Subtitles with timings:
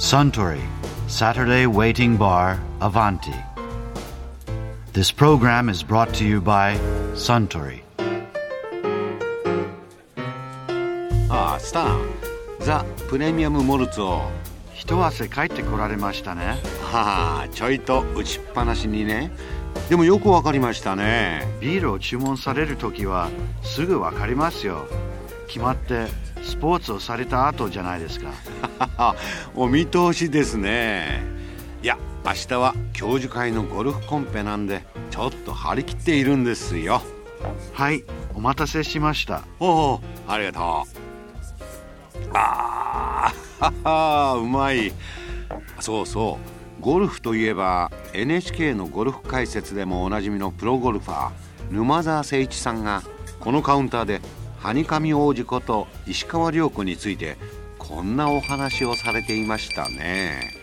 [0.00, 0.62] Suntory
[1.08, 3.34] Saturday Waiting Bar Avanti.
[4.94, 6.78] This program is brought to you by
[7.12, 7.82] Suntory.
[11.28, 12.00] ああスタン
[12.60, 14.22] ザ・プレミアム・モルツを
[14.72, 16.56] 一汗帰ってこられましたね。
[16.90, 19.30] はあちょいと打ちっぱなしにね。
[19.90, 21.46] でもよくわかりましたね。
[21.60, 23.28] ビールを注文される時は
[23.62, 24.86] すぐわかりますよ。
[25.46, 26.06] 決まって
[26.42, 28.32] スポーツをされた後じゃないですか。
[29.54, 31.22] お見通しですね。
[31.82, 37.02] いや明日は教授会のゴルフコンペなんでちょっと張り切っているんですよ。
[37.72, 39.42] はいお待たせしました。
[39.58, 42.30] おおありがとう。
[42.34, 43.32] あ
[43.84, 44.92] あうまい。
[45.80, 46.38] そうそ
[46.78, 51.30] うゴルフといえば NHK のゴルフ解説でもおなじみのプロゴルファー
[51.70, 53.02] 沼澤誠一さんが
[53.38, 54.20] このカウンターで
[54.60, 57.38] ハニカミ王子こと石川遼子について
[57.78, 60.59] こんなお話をされていましたね。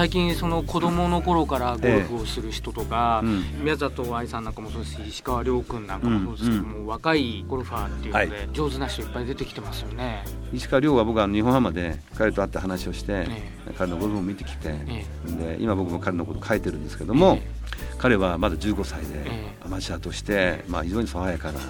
[0.00, 3.64] 最近その子供の頃からゴルフをする人とか、ええうん。
[3.64, 4.94] 宮里藍さんなんかもそうです。
[4.94, 10.24] し石川遼君なんかもそうですけども、若いゴルファーっていうので、は上手な人いっぱい出てきてますよね。
[10.54, 17.50] 石川遼は僕は日本ハムで彼と会って話をして、え彼のゴルフを見てきて、えで今僕も彼のこと書いてるんですけども、え
[17.98, 21.60] 彼はまだ15歳でえアマチュアとして、まあ、非常に爽やかな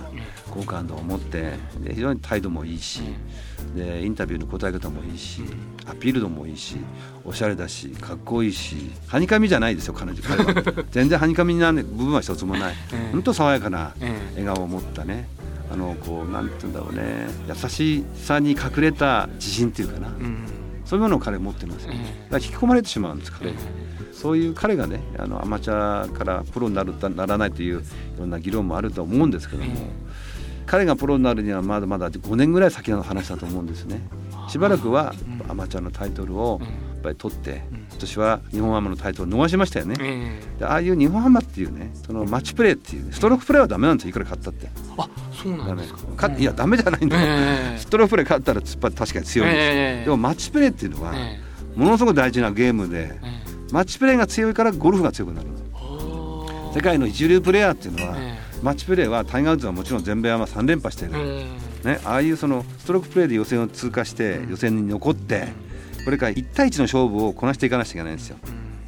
[0.50, 3.02] 好感度を持ってで非常に態度もいいし、
[3.74, 5.42] でインタビューの答え方もいいし、
[5.86, 6.76] アピール度もいいし
[7.24, 10.22] おしゃれだしかっこいいしはにかみじゃないですよ彼女。
[10.22, 10.84] 彼は。
[10.90, 13.12] 全然はにかみになる部分は一つもない、 ええ。
[13.12, 14.40] 本当爽やかなええ。
[14.40, 15.28] 笑顔を持ったね。
[15.72, 17.26] あのこうなんて言うんだろうね。
[17.48, 20.38] 優しさに隠れた自信っていうかな、うん。
[20.84, 21.84] そういうものを彼持ってます。
[21.84, 22.32] よ、ええ。
[22.32, 23.56] だから引き込まれてしまうんです彼に、
[24.12, 27.82] そういう彼がねあのアマチュアからプロになるならないというい
[28.18, 29.90] ろんな議論もあると思うんですけども、え
[30.66, 34.00] 彼がプロになるにはまだまだ5年ぐらい先の話だと思うんですね
[34.50, 35.14] しばらくは
[35.48, 40.58] アマチュアのタイトルをやっぱり取って今年は日本ハムのタイトルを逃しましたよね、ええ。
[40.58, 44.68] でああいう日本ハムっていうねそのマッチプレーっていうねストロークプレーはダメなんですよいくら勝ったって。
[44.98, 46.28] あそうなんですか。
[46.28, 47.78] かいやダメじゃないんだよ、ええ。
[47.78, 51.40] ストロークプレー勝ったら突っ張って確かに強いです、ええでもマッチプレーっていうのは、え
[51.76, 53.72] ものすごく大事なゲームでええ。
[53.72, 61.46] マッチプレーが強いからゴルフが強くなるえ世界の一流プレーヤーっていうのは、えマッチプレーはタイガー・ウッズはもちろん全米アマ3連覇してる、え
[61.84, 65.48] ね、ああいうそのストロークプレーで予選を通過して予選に残って
[66.04, 68.36] これから1対1の勝負をこなしていかなきゃいけないんですよ。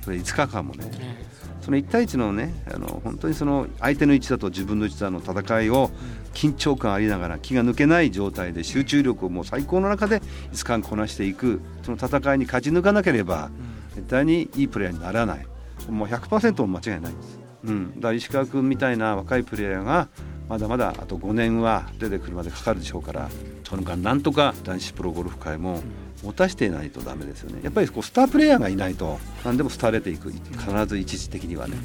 [0.03, 0.85] それ5日間もね。
[0.93, 1.33] え
[1.63, 5.91] その1対1のねあの本当にその相手の位置だと自分の位置だの戦いを
[6.35, 10.21] 緊張感ありながら気が抜けない状態で集中力をもう最高の中で
[10.53, 13.51] 5日間こなしていくその戦いに勝ち抜かなければ
[13.95, 15.47] 絶対にいいプレーヤーにならない。
[15.89, 20.09] もう100%も間違いないんです、うん、だ石川君みたいな若いプレーヤーが
[20.53, 23.31] まだまだあと5年は出てくるまでかかるでしょうから
[23.67, 25.81] その間なんとか男子プロゴルフ界も
[26.23, 27.61] 持たしていないとダメですよね。
[27.63, 31.79] やっぱりこうスタープレーヤーがいないと何でも廃れていく必ず一時的にはね。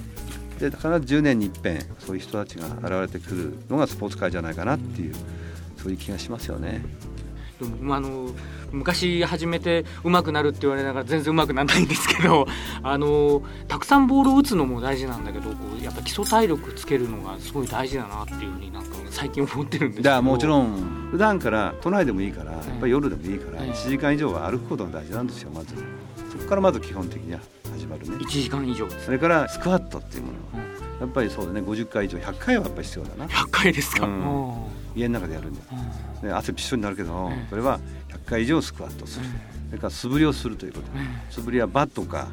[0.59, 5.15] で必ず10年に一遍そういう人たちが現れてくるのがスポーツ界じゃないかなっていう
[5.77, 6.81] そういう気がしますよね。
[7.59, 8.29] でもあの
[8.71, 12.47] 昔始めて上手くなるって言われながら全然上手くならないんですけど
[12.83, 20.03] あのたくさんボールを打つのも大事なんだけどこうやっぱ基礎体力つけるのがすごい大事だなっていうふうになんか最近思ってるんですけど。
[20.03, 25.75] だからもちろん普段から都内でもいいからやっぱり夜でもいいからええ1時間以上は歩くことが大事なんですよまず。
[26.31, 27.39] そこからまず基本的には
[27.73, 28.17] 始まるね。
[28.17, 30.66] 1時間以上それからスクワットっていうもの
[30.99, 31.61] やっぱりそうだね。
[31.61, 33.25] 50回以上100回はやっぱり必要だな。
[33.27, 34.49] 100回ですか、うん。
[34.49, 34.53] うん
[34.95, 35.65] 家の中でやるんだよ
[36.21, 36.27] うん。
[36.27, 39.25] で汗びっしょりになるけどええそれは100回以上スクワットする。
[39.69, 40.87] それから素振りをするということ。
[41.29, 42.27] 素振りはバットか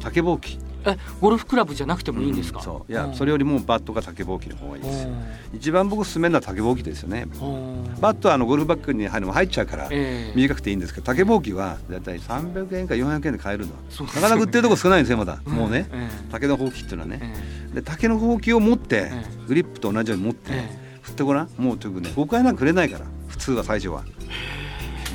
[0.00, 2.92] 竹ぼうきえゴルフクラブじゃなくてもいいんですか、そう。
[2.92, 3.14] いやうん。
[3.14, 5.06] それよりもバットか竹ぼうきの方がいいです。
[5.06, 5.16] うん。
[5.56, 7.26] 一番僕勧めるのは竹ぼうきですよね。
[7.40, 8.00] うん。
[8.00, 10.32] バットはあのゴルフバッグに入るのも入っちゃうからええ。
[10.36, 13.72] 短くていいんですけど竹ぼうきはだいたい300円か400円で買えるの
[14.06, 15.52] なかなか売ってるとこ少ないんですよまだうん。
[15.54, 15.88] もうね。
[15.92, 17.34] え竹のほうきっていうのはえね。
[17.72, 21.48] えで竹のほうきを持ってえグリップと同じように持ってえ振ってごらん。
[21.58, 24.04] もうとにかくね5回なんかくれないから普通は最初は。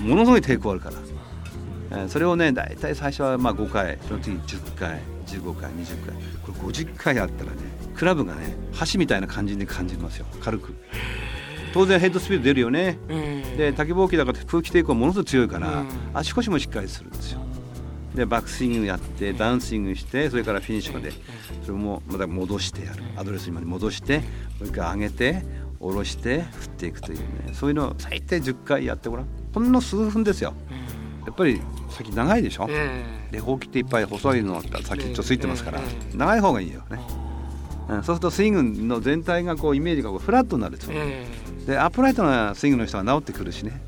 [0.02, 0.96] ものすごい抵抗あるから。
[0.98, 1.13] えー
[2.08, 7.58] それをね大体最初はまあ5回その次10回15回20回これ50回あったらね
[7.96, 10.26] クラブがね箸みたいな感じに感じますよ。
[10.42, 10.74] 軽く。
[11.74, 12.98] 当然ヘッドスピード出るよね。
[13.10, 15.88] ええで竹ぼうきだから空気抵抗ものすごく強いから、うん。
[16.14, 17.40] 足腰もしっかりするんですよ。
[18.16, 21.12] でバックスイングやってダウンスイングしてそれからフィニッシュまで
[21.64, 23.04] それもまた戻してやる。
[23.16, 24.26] アドレスにまで戻しても
[24.62, 25.44] う一回上げて
[25.80, 27.26] 下ろして振っていくというね。
[27.54, 29.28] そういうのを最低10回やってごらん。
[29.54, 30.54] ほんの数分ですよ
[31.26, 35.84] やっぱり先長いでしょ、えでほうきっていっぱい細いのが先っちょついてますから、え
[36.14, 37.00] え長い方がいいよね、
[37.90, 41.26] うん、そうするとスイングの全体がこうイメージがフラットになるんでえ
[41.64, 41.66] え。
[41.66, 43.82] でアップライトなスイングの人は治ってくるしね、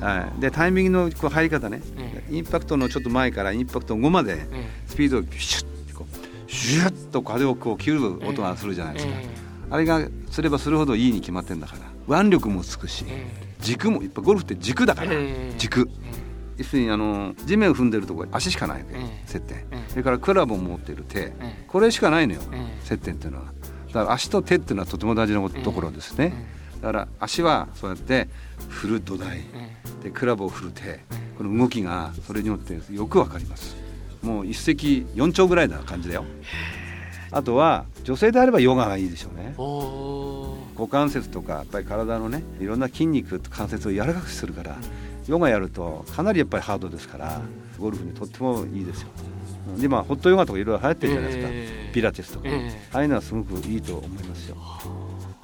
[0.00, 2.36] はい、でタイミングのこう入り方ね、ええ。
[2.36, 9.26] インパクトのちょっと前からインパクト後までえスピードをシュッてこうシュッと風をこう切る音がするじゃないですか、え
[9.70, 11.94] あれがすればするほどいいに決まってんだから。
[12.06, 13.26] 腕力もつくしえ
[13.60, 15.54] 軸もやっぱゴルフって軸だから、ええ。
[15.56, 15.88] 軸
[16.56, 19.22] 要するにあの地面を踏んでるところ足しかないわけ、ええ。
[19.26, 19.84] 接点、ええ。
[19.88, 21.64] それからクラブを持っている手、ええ。
[21.66, 22.86] これしかないのよ、ええ。
[22.86, 23.44] 接点っていうのは。
[23.46, 26.32] だから足と手っていうのはとても大事なことところですね、
[26.80, 28.28] だから足はそうやって
[28.68, 31.00] 振る土台、えでクラブを振る手。
[31.38, 33.76] この動きがそれによってよくわかります。
[34.22, 36.24] もう一石四鳥ぐらいな感じだよ。
[37.30, 39.54] あとは女性であればヨガがいいでしょうね。
[40.76, 44.76] 股関節とかやっぱり体のねいろんな筋肉と関節を柔らかくするから
[45.26, 47.40] ヨガやるとかなりやっぱりハードですから
[47.78, 49.08] ゴルフにとってもいいですよ。
[49.78, 51.92] で今ホットヨガとかいろいろ流行ってるじゃないですか、ええ。
[51.92, 52.88] ピラティスとか、ええ。
[52.92, 54.56] ああいうのはすごくいいと思いますよ、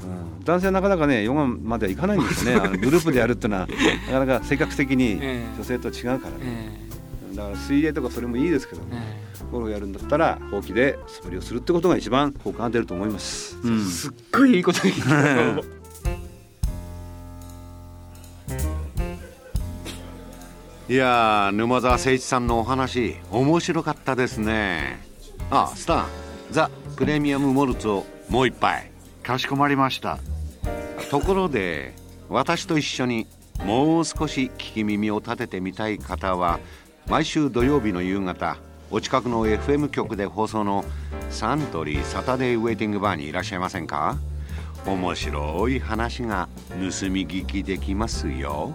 [0.03, 2.61] うん、男性はなかなかねヨガまではいかないんですよね。
[2.69, 3.67] あのグループでやるっていうのは。
[3.67, 5.44] なかなか性格的にええ。
[5.56, 6.38] 女性と違うからね、
[7.33, 9.31] えだから水泳とかそれもいいですけど、ええ。
[9.50, 13.81] ゴルフやるんだったらほうきで素振りをするってことが一番効果が出ると思います、うん。
[13.81, 15.62] えすっごいいいこと言った
[20.91, 24.99] いやー沼澤誠一さんのお話面白かったですね。
[25.49, 26.07] あスタン
[26.51, 28.91] ザ・プレミアム・モルツをもう一杯。
[29.23, 30.19] かしこまりました。
[31.09, 31.95] ところで
[32.29, 33.29] 私と一緒に
[33.65, 36.59] もう少し聞き耳を立ててみたい方は
[37.07, 38.57] 毎週土曜日の夕方
[38.91, 40.85] お近くの FM 局で放送の
[41.31, 44.17] サントリーサタデーウェイティングバーにいらっしゃいませんか？
[44.85, 46.77] 面白い話が盗
[47.11, 48.75] み聞きできますよ